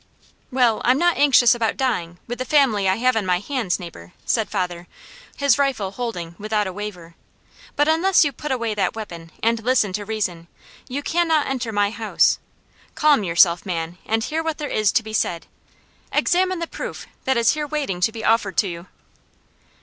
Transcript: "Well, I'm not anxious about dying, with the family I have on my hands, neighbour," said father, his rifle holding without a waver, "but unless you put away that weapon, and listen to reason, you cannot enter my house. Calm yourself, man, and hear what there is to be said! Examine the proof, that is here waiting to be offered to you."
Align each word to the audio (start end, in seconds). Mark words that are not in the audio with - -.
"Well, 0.51 0.81
I'm 0.83 0.97
not 0.97 1.17
anxious 1.17 1.53
about 1.53 1.77
dying, 1.77 2.17
with 2.25 2.39
the 2.39 2.43
family 2.43 2.89
I 2.89 2.95
have 2.95 3.15
on 3.15 3.23
my 3.23 3.37
hands, 3.39 3.79
neighbour," 3.79 4.13
said 4.25 4.49
father, 4.49 4.87
his 5.37 5.59
rifle 5.59 5.91
holding 5.91 6.33
without 6.39 6.65
a 6.65 6.73
waver, 6.73 7.13
"but 7.75 7.87
unless 7.87 8.25
you 8.25 8.31
put 8.31 8.51
away 8.51 8.73
that 8.73 8.95
weapon, 8.95 9.31
and 9.43 9.61
listen 9.63 9.93
to 9.93 10.03
reason, 10.03 10.47
you 10.89 11.03
cannot 11.03 11.45
enter 11.45 11.71
my 11.71 11.91
house. 11.91 12.39
Calm 12.95 13.23
yourself, 13.23 13.63
man, 13.63 13.99
and 14.07 14.23
hear 14.23 14.41
what 14.41 14.57
there 14.57 14.69
is 14.69 14.91
to 14.91 15.03
be 15.03 15.13
said! 15.13 15.45
Examine 16.11 16.57
the 16.57 16.65
proof, 16.65 17.05
that 17.25 17.37
is 17.37 17.51
here 17.53 17.67
waiting 17.67 18.01
to 18.01 18.11
be 18.11 18.23
offered 18.25 18.57
to 18.57 18.67
you." 18.67 18.87